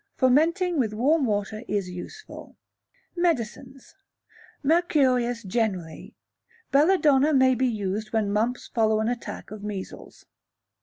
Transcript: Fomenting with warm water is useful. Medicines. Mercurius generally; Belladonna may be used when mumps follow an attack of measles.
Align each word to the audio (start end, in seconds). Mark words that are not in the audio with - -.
Fomenting 0.15 0.79
with 0.79 0.95
warm 0.95 1.27
water 1.27 1.61
is 1.67 1.87
useful. 1.91 2.57
Medicines. 3.15 3.93
Mercurius 4.63 5.43
generally; 5.43 6.15
Belladonna 6.71 7.35
may 7.35 7.53
be 7.53 7.67
used 7.67 8.11
when 8.11 8.33
mumps 8.33 8.65
follow 8.73 8.99
an 8.99 9.09
attack 9.09 9.51
of 9.51 9.63
measles. 9.63 10.25